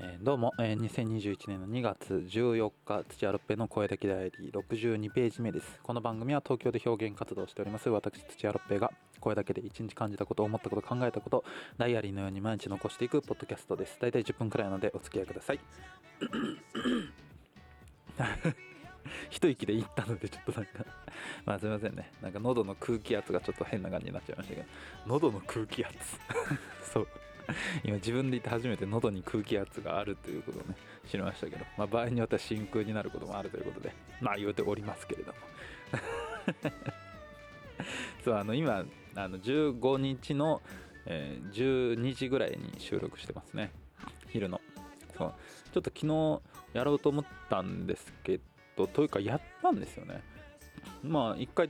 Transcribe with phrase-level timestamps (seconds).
[0.00, 5.80] えーどうも、えー2021年の2月14日土屋ロッペの声だけダイアリー62ページ目です。
[5.82, 11.42] この番組は東京で表現活動をしております私土屋ロッペが声だけで一日感じたこと思ったこと考えたこと
[11.78, 13.98] ダイアリーのように毎日残していくポッドキャストです。
[14.00, 15.58] 大体10分くらいなのでお付き合いください。
[19.30, 20.84] 一息で言ったのでちょっとなんか
[21.44, 22.12] まあすいませんね。
[22.22, 24.68] なんか喉の空気圧がちょっと変な感じになっちゃいましたけど。
[25.08, 25.96] 喉の空気圧。
[26.92, 27.08] そう。
[27.84, 30.76] 今自分で言って初めて喉に空気圧があるということをね
[31.06, 35.38] 知りましたけど、まあ、場合によっては真空になることもあるということでまあ言うておりますけれども。
[38.24, 40.60] そうあの今あの15日の、
[41.06, 43.70] えー12時ぐらいに収録してますね。
[44.28, 44.60] 昼の。
[45.16, 45.34] そう。
[45.72, 46.40] ちょっと昨日
[46.74, 48.40] やろうと思ったんですけ
[48.76, 50.22] どというかやったんですよね。
[51.02, 51.68] まあ一回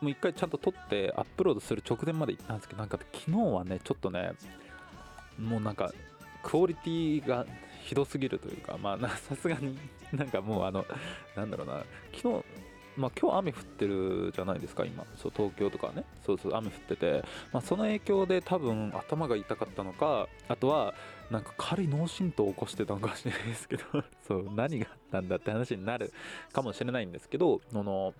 [0.00, 4.32] もう一回ちゃんと撮ってアップロードする直前まで行ったんですけどなんか昨日はねちょっとね
[5.38, 5.92] もうなんか
[6.42, 7.46] クオリティが
[7.82, 9.78] ひどすぎるというかまあさすがに
[10.12, 10.84] なんかもうあの
[11.36, 11.84] なんだろうな。
[12.14, 12.44] 昨日
[12.96, 15.04] まあ今日雨降ってるじゃないですか今。
[15.16, 16.04] そう東京とかね。
[16.24, 20.94] そうそう雨降ってて、まあ、その影響で多分頭が痛かったのかあとは
[21.30, 23.84] なんか軽い脳震盪を起こしてたのかもしれないですけど
[24.26, 26.12] そう何があったんだって話になる
[26.52, 28.14] かもしれないんですけどあの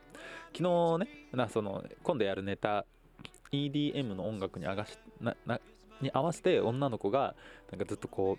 [0.52, 2.84] 昨日ねなその今度やるネタ
[3.52, 5.60] EDM の音楽に合わしなな
[6.00, 7.34] に合わせて女の子が
[7.70, 8.38] なんかずっとこ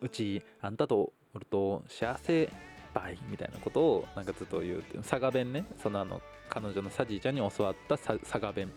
[0.00, 2.50] ううちあんたとおると幸せ
[2.94, 5.64] バイみたいなことをなんかずっと言うっていう佐賀弁ね。
[5.82, 8.70] そのあの彼女のサジーちゃんに教わった佐賀弁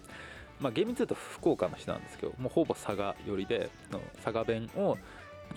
[0.60, 3.70] まあ厳密に言うと福岡の人なんですけどもうほぼ佐賀寄りで
[4.24, 4.98] 佐賀弁を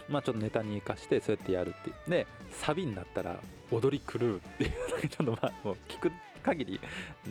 [0.08, 2.10] まあちょっとネタに生かしてそうやってやるっていう。
[2.10, 6.80] でサビになったら踊り狂うっていうちょっとまあもう聞く限り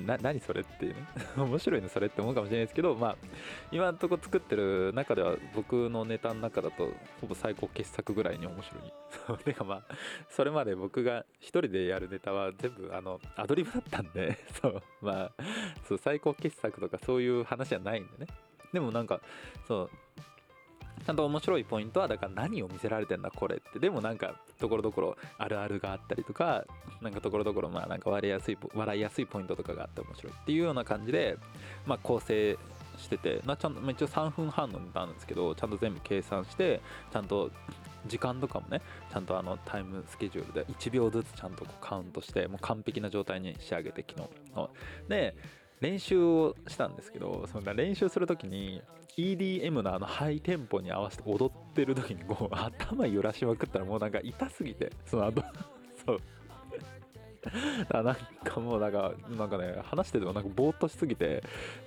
[0.06, 1.08] な何それっていうね。
[1.38, 3.16] 面白いのそれって思うかもしれないですけどまあ
[3.72, 8.94] 今のとこ作ってる中では僕のネタの中だとほぼ最高傑作ぐらいに面白い。
[9.28, 9.96] そうてかまあ
[10.30, 15.44] それまで僕が一人でやるネタは全部あのアドリブだったんで そうまあ
[15.88, 18.28] そう最高傑作とかそういう話じゃないんでね。
[18.72, 19.22] でもなんか
[19.68, 19.90] そう
[21.10, 23.80] ちゃんと面白いポイントはだから何を見せられてんだこれって。
[23.80, 26.66] でもなんかところどころあるあるがあったりとか
[27.02, 31.36] なんかところどころまあなんか笑いやすい笑いやすいポイントとかがあって面白いっていうような感じで
[31.88, 32.60] まあ構成
[33.00, 36.80] してて、まあ、ちゃんと一応3分半のネタなんですけどちゃんと全部計算して
[37.12, 37.50] ちゃんと
[38.06, 38.80] 時間とかもね
[39.12, 44.70] ちゃんとあのタイムスケジュールで1秒ずつちゃんとカウントしてもう完璧な状態に仕上げて昨日の。
[45.08, 45.36] で
[45.82, 48.82] 練習をしたんですけどその練習する時に
[49.18, 55.44] EDM のあのハイテンポに合わせて踊ってる時にこう頭揺らしまくったらもうなんか痛すぎてその後。
[56.06, 56.22] そう。
[57.94, 61.42] あなんかもうなんかなんかね話しててもなんかぼーっとしすぎて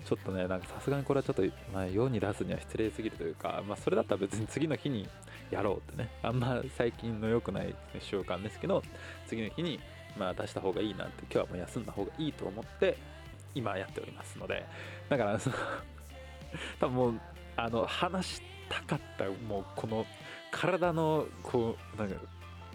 [0.07, 1.43] ちょっとねなんかさすがにこれはちょっと、
[1.75, 5.07] まあ、世に出すには失礼すぎるというか、まあ、それだったら別に次の日に
[5.51, 6.09] やろうってね。
[6.23, 8.83] あんま最近の良くない習慣ですけど
[9.27, 9.79] 次の日に
[10.19, 12.97] まあ出した方がいいなって今日はもう休んだ方がいいと思って
[13.55, 14.67] 今やっておりますので
[15.09, 15.57] だからその
[16.81, 17.21] 多分もう
[17.57, 20.07] あの話したかったもうこの
[20.51, 22.17] 体のこうなんか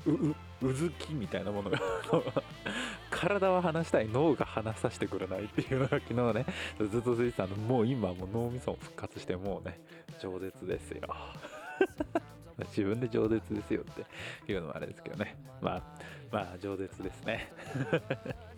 [0.05, 1.79] うううずきみたいなものが
[3.11, 6.45] 体は話したい脳が話させてくれないっていうのが昨日ね
[6.79, 7.55] ずっと続いてたの。
[7.55, 9.79] もう今もう脳みそも復活してもうね
[10.19, 11.01] 饒舌ですよ。
[12.69, 15.37] 自分で饒舌ですよっていうのもあれですけどね。
[15.61, 15.83] まあ
[16.31, 17.51] まあ饒舌ですね。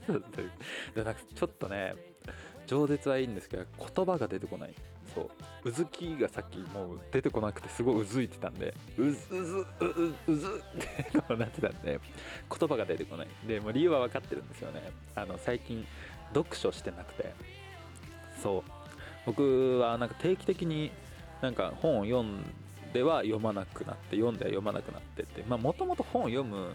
[0.08, 0.52] そうという
[0.96, 1.94] でなんかちょっとね
[2.70, 3.66] 饒舌はいいんですけど
[3.96, 4.74] 言葉が出てこない。
[5.16, 5.30] そう。
[5.66, 12.00] うずきがさっきもう出てこなくてすごいうずいてたんでうずうずうううずって なってたんで
[12.60, 13.28] 言葉が出てこない。
[13.48, 14.92] でも理由は分かってるんですよね。
[15.16, 15.86] あの最近
[16.34, 17.34] 読書してなくて。
[18.42, 18.64] そう。
[19.26, 20.92] 僕はなんか定期的に
[21.42, 22.44] なんか本を読ん
[22.94, 26.74] では読まなくなって読んでは読まなくなってってまあもともと本を読む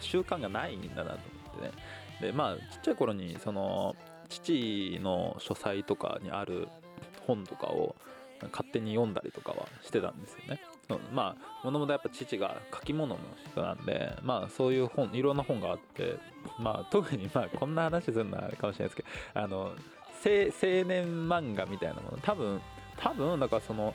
[0.00, 1.18] 習慣がないんだなと
[1.52, 1.72] 思ってね。
[2.20, 3.94] でまあちっちゃい頃にその
[4.28, 6.68] 父の書斎とかにある
[7.26, 7.96] 本とかを
[8.52, 10.60] 勝手に読んだりとかはしてたんですよね。
[11.12, 13.20] まあもともとやっぱ父が書き物の
[13.52, 16.16] 人なんでまあそういう本いろんな本があって
[16.58, 19.08] まあ特にまあこんな話するのはあれかもしれないですけど
[19.44, 19.74] あの青
[20.24, 22.60] 年漫画みたいなもの多分
[22.96, 23.94] 多分だからその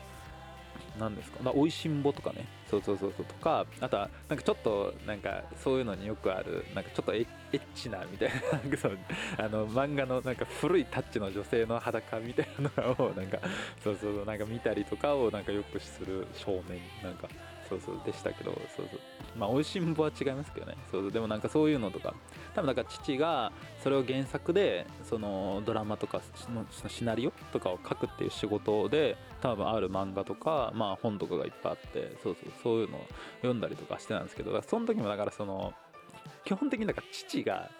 [0.98, 1.38] 何ですか？
[1.42, 2.46] まあ、おいしんぼとかね。
[2.70, 8.96] そうそうそうそうとかあとはなんかちょっとなんかそういうのによくあるなんかちょっとエッチなみたいななんかその
[9.38, 13.38] あの漫画のなんか古いタッチの女性の裸みたいなのをなんか
[13.82, 17.28] そうそうなんか見たりとかをなんかよくする少年なんか。
[17.68, 19.00] そうそうでしたけどそうそう。
[19.36, 20.76] まあ美味しんぼは違いますけどね。
[20.90, 21.12] そうそう。
[21.12, 22.14] でもなんかそういうのとか
[22.54, 23.52] 多分なんか父が
[23.82, 26.20] それを原作でそのドラマとか
[26.50, 32.52] のシナリオとかを書くっていう仕事で多分ある漫画とかまあ本とかがいっぱいあってそうそう。
[32.62, 33.06] そういうのを
[33.38, 35.72] 読んだりとかしてたんですけどその時もだからその
[36.44, 37.70] 基本的になんか父が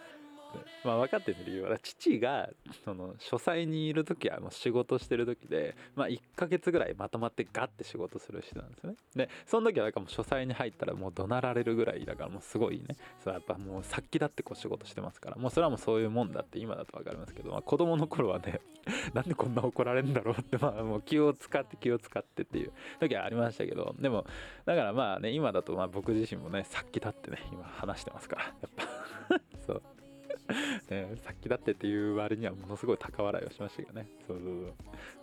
[0.84, 2.50] まあ分かってる理由は父が
[2.84, 8.96] その書斎にいる時はもう仕事してる時でまあ1ヶ月ぐらいまとまってガッて仕事する人なんですよね。
[9.14, 12.96] でその時はだかもう書斎に入ったらもう怒鳴られるぐらいだからもうすごいね。
[13.22, 15.36] そやっぱもう殺気だってこう仕事してますから。
[15.36, 18.60] もうそれはもうそういうもんだって今だと分かりますけど、まあ、子供の頃はね
[19.14, 23.94] なんでこんな怒られるんだろうってまあもう気を使って気を使ってっていう時はありましたけど。
[23.98, 24.26] でも
[24.64, 28.84] だからまあね今だとまあ僕自身もね殺気立ってね今話してますからやっぱ。
[29.66, 29.82] そう。
[30.90, 34.06] ね、さっきだってっていう割にはものすごい高笑いをしましたけどね。
[34.26, 34.72] そうそうそう。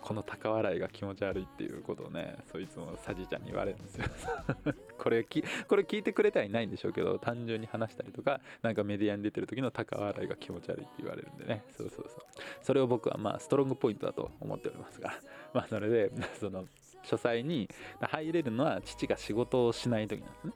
[0.02, 4.06] この高笑いが気持ち悪いっていうことをねそいつもサジちゃんに言われるんですよ。
[4.98, 11.64] これきこれ聞いてくれてはいないんでしょうけど単純に話したりとかなんかメディアに出てる時の高笑いが気持ち悪いって言われるんでね。
[11.72, 12.22] そうそうそう。
[12.62, 15.14] それを僕はまあストロングポイントだと思っておりますが。
[15.54, 16.66] まあそれでその
[17.04, 17.70] 書斎に
[18.00, 20.54] 入れるのは父が仕事をしない時なんですね。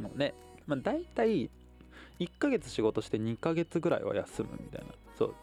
[0.00, 0.34] もうね
[0.66, 1.50] まあ大体
[2.20, 4.92] 1ヶ月仕事して2ヶ月ぐらいは休むみたいな。
[5.18, 5.34] そう。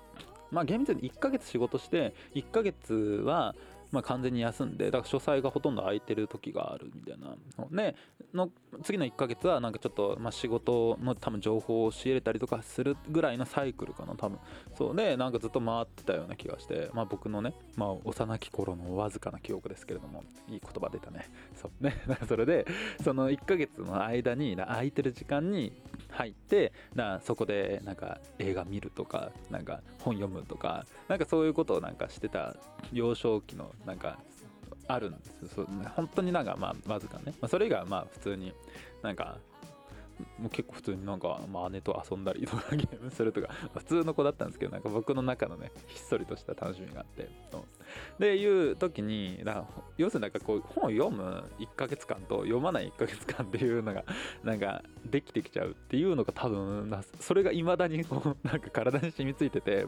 [0.52, 3.56] まあ厳密に1ヶ月仕事して1ヶ月は
[3.92, 7.36] まあ、完全に休んでだから書斎がほとんど空いてる時があるみたいな
[7.72, 7.96] で
[8.34, 8.50] の
[8.84, 14.40] 次の1ヶ月はなんかちょっと、まあ、仕事の多分情報を教えれたりとかするぐらいのサイクルかな多分。
[14.78, 21.30] そうでなんかずっと回ってたような気がして、まあ、僕のね、まあ、幼き頃のわずかな記憶ですけれどもいい言葉出たね。
[21.56, 21.84] そう。
[21.84, 21.96] ね。
[22.28, 22.66] それで
[23.04, 25.74] その1ヶ月の間に空いてる時間に
[26.10, 32.56] 入ってなそこでなんか映画見るとかなんか本読むとかなんかそういうことをなんかしてた
[32.92, 34.20] 幼少期のなんか
[34.88, 38.54] あるんですそう本当になんかまあわずかね、まあ、それ以外はまあ普通に
[39.02, 39.38] なんか
[40.40, 47.30] もう結構普通になんか、まあ、姉と遊んだりとかゲームするとか普通の子だったんですけどなんか僕の中のねひっそりとした楽しみがあって
[48.20, 49.44] でいう時に
[49.98, 54.04] 要するになんかこう本を読む1ヶ月間と読まない1ヶ月間っていうのが
[54.44, 59.86] なんかできてきちゃうっていうのが多分それが未だにこうなんか 体に染みついてて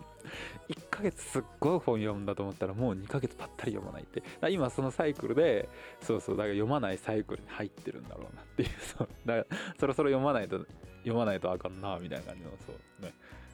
[0.69, 4.23] 1ヶ月すっごい本読むんだと思ったらもう2ヶ月ぱったり読まないって。
[4.49, 5.69] 今そのサイクルで
[6.01, 9.09] そうそうだから読まないサイクルに入ってるんだろうなっていう そう。
[9.25, 10.65] だからそろそろ読まないと
[10.99, 13.13] 読まないとあかんなみたいな感じのそうね。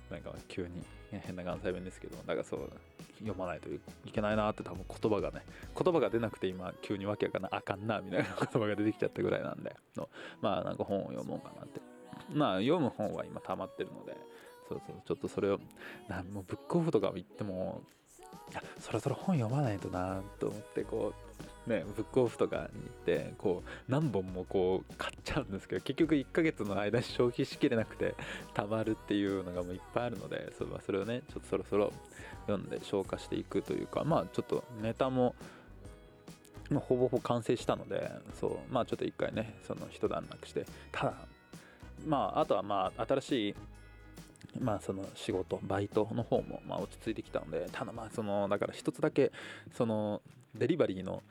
[0.09, 0.83] なんか急に。
[1.25, 2.69] 変な関西弁ですけどだからそう
[3.19, 5.41] 読まないといけないなって多分言葉がね
[5.77, 10.09] 言葉が出なくて今急にわけわかんないあかんなみたいな 言葉が出てきちゃったぐらいなんでの
[10.41, 11.79] まあなんか本を読もうかなって。
[12.33, 14.15] まあ読む本は今溜まってるので
[14.67, 15.59] そうそうちょっとそれを
[16.07, 17.81] なもうブックオフとか行っても
[18.51, 21.34] いやそろそろ本読まないとなと思ってこう
[21.67, 22.69] ね、ブックオフとかに行っ
[23.05, 28.13] てこう何本もこう買っちゃうんですけど結局1ヶ月の間消費しきれなくて
[28.53, 31.91] たまるっていうのがもういっぱいあるのでそれはそれをねちょっとそろそろ
[32.47, 35.33] 読んで消化していくというかまあちょっとネタも
[36.69, 41.13] まほぼほぼ完成したのでそうまあちょっと一回ねその一段落してただ
[42.05, 43.55] まああとはまあ新しい
[44.59, 49.31] まあその仕事バイトの方もま落ち着いてきたのでただまあそのだから一つだけ
[49.75, 50.21] その
[50.55, 51.23] デリバリーの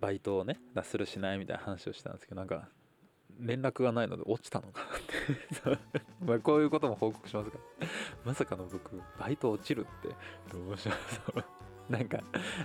[0.00, 2.68] バイトをねするしないみたいな話をしたんですけどなんか
[3.40, 5.78] 連絡がないので落ちたのかなって。
[6.24, 7.58] まあこういうことも報告しますが。
[8.24, 10.08] まさかの僕バイト落ちるって
[10.52, 10.92] どうしよ
[11.36, 11.92] う。
[11.92, 12.18] なんか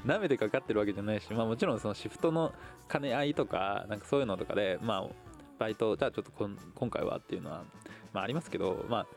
[0.05, 2.53] 舐めてかかってるわけじゃないしまあもちろんそのシフトの
[2.89, 5.09] 兼ね合いとかなんかそういうのとかでまあ
[5.59, 7.63] バイトじゃあちょっと今回はっていうのは
[8.11, 9.07] まあありますけどまあ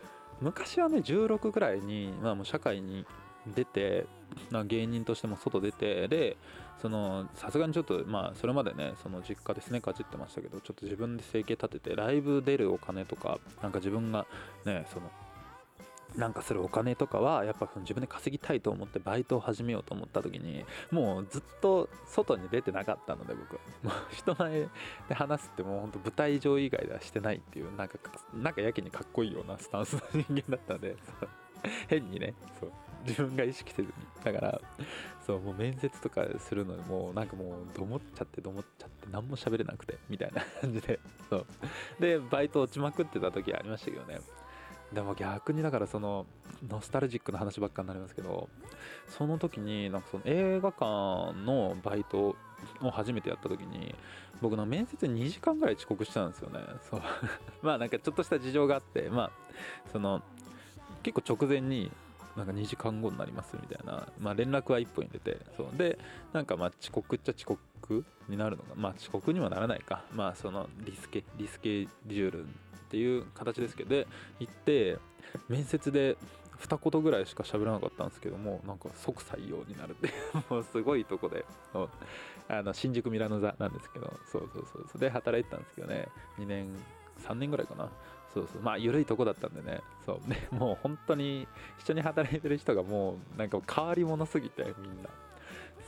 [0.40, 3.04] 昔はね16ぐらいにまあもう社会に
[3.54, 4.06] 出て
[4.66, 6.36] 芸人としても外出てで
[6.80, 14.26] そのさすがにちょっとまあそれまでねその実家ですねかじってましたけどちょっと自分で生計立ててライブ出るお金とかなんか自分が
[14.64, 15.10] ねその
[16.14, 23.54] なんかするお金とかはやっぱ自分で稼ぎたいと思ってバイトを始めようと思った時にもうずっと外に出てなかったので僕。
[23.82, 24.68] もう人前
[25.08, 27.98] で話すってもうほんと舞台上以外ではしてないっていうなんか
[28.34, 30.96] なんかやけにかっこいいようなスタンスの人間だったので
[31.88, 32.72] 変にねそう。
[33.06, 33.94] 自分が意識せずに
[34.24, 34.60] だから
[35.26, 41.00] そうもう面接とかするのにもうなんかもうどもっちゃってどもっちゃって何も喋れなくてみたいな感じで。
[41.28, 41.46] そう。
[41.98, 44.20] でバイト落ちまくってた時ありましたけどね。
[44.92, 46.26] でも逆にだからその
[46.68, 48.48] ノスタルジックな話ばっかになりますけど
[49.08, 52.36] その時になんかその映画館のバイト
[52.80, 53.96] を初めてやった時に
[54.40, 56.60] 僕の面接2時間ぐらい遅刻したんですよね。
[56.88, 57.02] そう。
[57.62, 59.30] まあなんかちょっとした事情があってまあ
[59.90, 60.22] その
[61.02, 61.90] 結構直前に
[62.36, 65.76] なんか2時間後になりますみたいな、まあ、連絡は1本入れてそう。
[65.76, 65.98] で
[66.32, 70.04] なんかまあ遅刻っちゃ遅刻になるのがまあ遅刻にはならないか。
[70.12, 72.46] まあそのリスケリスケジュールっ
[72.90, 73.90] ていう形ですけど。
[73.90, 74.06] で
[74.38, 74.98] 行って
[75.48, 76.16] 面接で
[76.58, 80.10] 二言ぐらいしか喋らなかったんですけどもなんか即採用になるって
[80.48, 81.44] もうすごいとこで。
[82.48, 84.12] あの新宿ミラノ座なんですけど。
[84.30, 86.08] そうそうそうそれで働いてたんですけどね。
[86.38, 86.68] 2年
[87.20, 87.90] 3年ぐらいかな。
[88.36, 88.62] そうそう。
[88.62, 89.80] まあ緩いとこだったんでね。
[90.04, 90.28] そう。
[90.28, 95.08] ねもう本当に一緒に働いてる人がもうなんか変わり者すぎてみんな。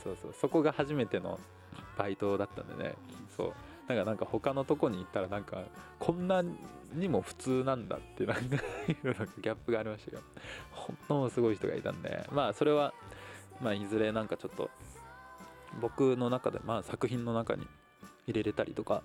[0.03, 0.33] そうそう。
[0.33, 1.39] そこが初めての
[1.95, 2.95] バイトだったんでね。
[3.37, 3.47] そう。
[3.87, 5.63] だからなんか他のとこに行ったらなんか
[5.99, 6.43] こんな
[6.93, 10.23] にも普通なんだってなんかギャップがありましたよ。
[10.71, 12.27] 本当すごい人がいたんで。
[12.31, 12.95] まあそれは
[13.61, 14.71] まあいずれなんかちょっと
[15.79, 17.67] 僕の中でまあ作品の中に
[18.25, 19.03] 入れれたりとか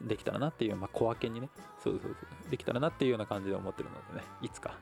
[0.00, 1.48] できたらなっていう、まあ、小分けにね。
[1.82, 2.50] そうそうそう。
[2.50, 4.26] できたらなっていうような感じで思ってるのでね。
[4.42, 4.76] いつか。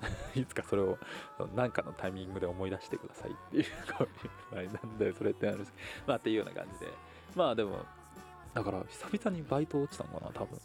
[0.34, 0.98] いつかそれを
[1.54, 3.64] 何かのタイミングで思い出してくださいっていう
[3.96, 4.06] こ
[4.52, 5.72] ういう なんでそれってあるんです
[6.06, 6.92] まあっていうような感じで。
[7.34, 7.84] まあでも
[8.54, 10.58] だから久々にバイト落ちたのかな多分。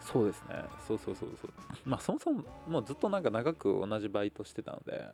[0.00, 0.64] そうですね。
[0.86, 1.52] そうそうそうそう。
[1.84, 5.10] まあそもそももうずっとなんか長く同じバイトしてたので。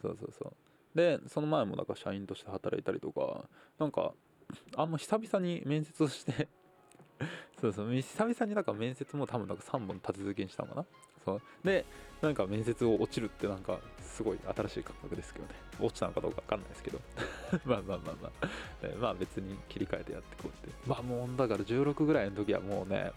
[0.00, 0.52] そうそうそう。
[0.94, 4.14] でその前もなんか社員として働いたりとかなんか
[4.76, 6.48] あんま久々に面接して
[7.60, 7.92] そうそう。
[7.92, 10.86] 久々になんか面接も多分なんか3本立て続けにしたのかな。
[11.24, 11.42] そう。
[11.64, 11.84] で
[12.20, 15.54] なんか面接を落ちるってなんかすごい新しい感覚ですけどね。
[15.80, 16.98] 落ちたのかどうか分かんないですけど。
[17.64, 18.48] まあまあまあまあ、
[19.00, 20.74] まあ別に切り替えてやってこうって。
[20.86, 23.12] まあもうだから16ぐらいの時はもうね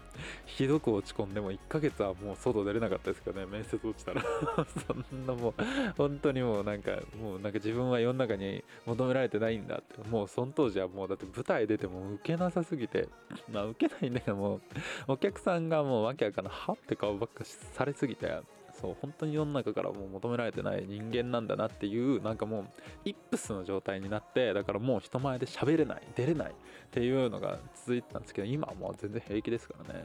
[0.46, 4.22] ひどく落ち込んでも1ヶ月はもう外出れなかったですけどね面接落ちたら。
[4.86, 5.54] そんなもう
[5.96, 10.08] 本当にもうなんかもうなんか自分は世の中に求められてないんだって。
[10.08, 13.08] もうその当時はもうだって舞台出ても受けなさすぎて。
[13.50, 14.60] まあ受けないんだけどもう
[15.08, 18.40] お客さんがもうわけわかんないはって顔ばっかされすぎて
[18.80, 22.64] そう本当に世の中からもう求められてない人間なんだなっていうなんかもう
[23.04, 26.02] イップスの状態になってだからもう人前で喋れない。
[26.16, 26.54] 出れないっ
[26.90, 30.04] ていうのが続いてたんですけど今はもう全然平気ですからね。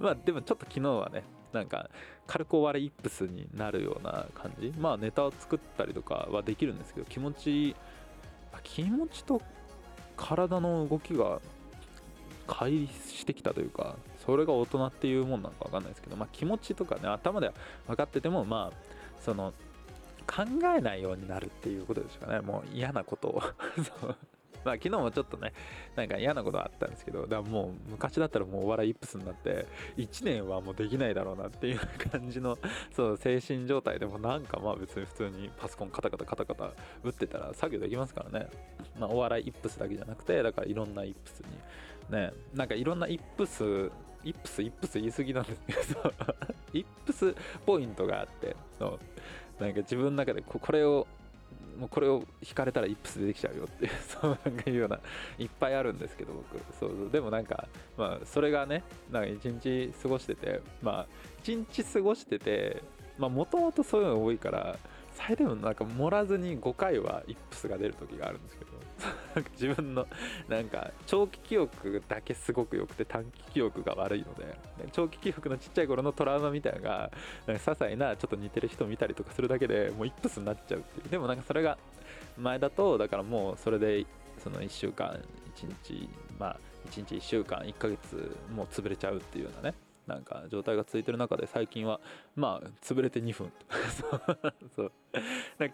[0.00, 1.90] まあでもちょっと昨日はねなんか
[2.26, 4.72] 軽く終わりイップスになるような感じ。
[4.78, 7.76] まあネタを作ったりとかはできるんですけど気持ち
[8.62, 9.40] 気持ちと
[10.16, 11.40] 体の動きが
[12.50, 17.52] 乖離してきたというかそれが大人っていうもんなのか分かんないですけど、まあ、気持ちとかね頭では
[17.86, 18.76] 分かっててもまあ
[19.24, 19.54] その
[20.26, 20.44] 考
[20.76, 22.40] えないようになるっていうことですかね。
[22.40, 23.42] もう嫌なことを。
[24.00, 24.16] そう。
[24.64, 25.52] まあ昨日もちょっとね
[25.96, 29.66] なんか嫌なことあったんですけどだからもう昔だったらもうお笑いイップスになって
[29.96, 31.80] 1年はもうできないだろうなっていう
[32.10, 32.58] 感じの
[32.94, 38.48] そう精神状態でもなんかまあ別に普通にパソコンカタカタカタカタ打ってたら作業できますからね。
[38.98, 41.46] まあお笑いイップスだけじゃなくてだからいろんなイップスに
[42.08, 43.90] ねなんかいろんなイップス
[44.22, 46.12] イップスイップス言い過ぎなんですけど
[46.74, 48.98] イップスポイントがあってそ
[49.60, 51.06] うなんか自分の中でこれを
[51.78, 55.00] もうこれを引かれたらイップス出てきちゃうよっていう そうなんかいうような
[55.38, 56.60] いっぱいあるんですけど僕。
[56.78, 61.06] そうでもなんかまあそれがねなんか一日過ごしててまあ
[61.42, 62.82] 一日過ごしてて
[63.18, 64.78] まあもともとそういうの多いから
[65.12, 68.70] 最低でもなんか盛らずに5回はイップスが出る時があるんですけど
[69.52, 70.06] 自分の
[70.48, 74.56] なんか長期記憶だけすごく良くて短期記憶が悪いので
[74.92, 77.10] 長期記憶のちっちゃい頃のトラウマみたいなのが
[77.46, 81.08] なんか些細なちょっと似てる人を見たりとかするだけでもうイップスになっちゃうっていう。
[81.08, 81.78] でもなんかそれが
[82.36, 84.06] 前だとだからもうそれで
[84.38, 85.22] その1週間
[85.56, 89.89] 1日まあ1日1週間1ヶ月もう潰れちゃうっていうようなね。
[90.06, 92.00] なんか状態が続いてる中で最近は
[92.34, 93.52] まあ潰れて2分
[93.90, 94.54] そう。
[94.74, 94.92] そう。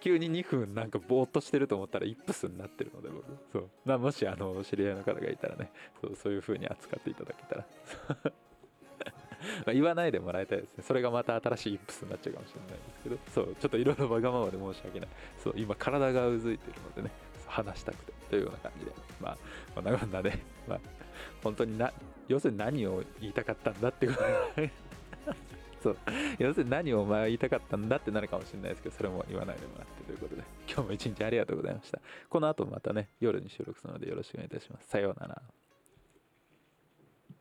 [0.00, 3.24] 急に2分なんかぼーっとしてると思ったらイップスになってるので僕。
[3.52, 5.70] そう、まあ、もしあの知り合いの方がいたらね。
[6.00, 7.66] そうそういう風に扱っていただけたら。
[9.66, 10.84] ま言わないでもらいたいですね。
[10.84, 13.18] それがまた新しいイップスになっちゃうかもしれないですけど。
[13.32, 13.54] そう。
[13.56, 15.08] ちょっといろいろわがままで申し訳ない。
[15.38, 15.54] そう。
[15.56, 17.10] 今体がうずいてるのでね。
[17.46, 18.92] 話したくてというような感じで。
[19.20, 19.38] まあ
[19.74, 20.38] こんなこんなで、
[20.68, 20.80] まあ
[21.42, 21.92] 本当にな
[22.28, 24.20] 要するに何を言いたかったんだってこと。
[25.82, 25.96] そう。
[26.38, 30.42] 要するに何をお前は言いたかったんだってなるかもしれないですけどそれも言わないでもらってということで。
[30.66, 32.00] 今日も一日ありがとうございました。
[32.28, 34.88] この後またね夜に収録するのでよろしくお願いいたします。
[34.88, 35.42] さようなら。